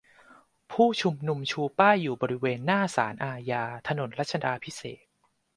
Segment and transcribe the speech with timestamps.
[0.71, 5.05] ผู้ชุมนุมชูป้ายอยู่บริเวณหน้าศาลอาญา ถนนรัชาดาภิเษก